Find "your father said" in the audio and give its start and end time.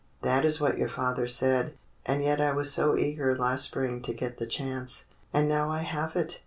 0.79-1.75